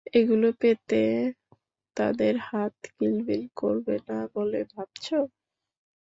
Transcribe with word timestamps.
এগুলো 0.13 0.47
পেতে 0.61 1.01
তাদের 1.97 2.33
হাত 2.47 2.75
কিলবিল 2.95 3.43
করবে 3.57 3.95
না 4.07 4.19
বলে 4.35 4.61
ভাবছো? 4.73 5.17